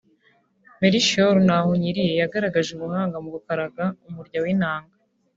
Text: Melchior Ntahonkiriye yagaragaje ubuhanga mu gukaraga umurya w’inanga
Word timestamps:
Melchior 0.79 1.35
Ntahonkiriye 1.45 2.13
yagaragaje 2.21 2.69
ubuhanga 2.73 3.17
mu 3.23 3.29
gukaraga 3.35 3.83
umurya 4.07 4.39
w’inanga 4.43 4.93